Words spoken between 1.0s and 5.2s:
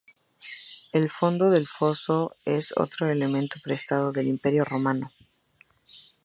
fondo del foso es otro elemento prestado del Imperio Romano.